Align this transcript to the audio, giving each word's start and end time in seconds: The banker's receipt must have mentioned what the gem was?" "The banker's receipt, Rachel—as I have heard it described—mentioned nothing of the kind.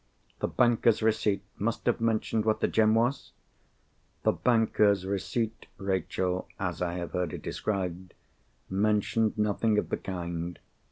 The 0.39 0.47
banker's 0.47 1.03
receipt 1.03 1.43
must 1.59 1.85
have 1.85 2.01
mentioned 2.01 2.43
what 2.43 2.59
the 2.59 2.67
gem 2.67 2.95
was?" 2.95 3.33
"The 4.23 4.31
banker's 4.31 5.05
receipt, 5.05 5.67
Rachel—as 5.77 6.81
I 6.81 6.93
have 6.93 7.11
heard 7.11 7.33
it 7.33 7.43
described—mentioned 7.43 9.37
nothing 9.37 9.77
of 9.77 9.89
the 9.89 9.97
kind. 9.97 10.57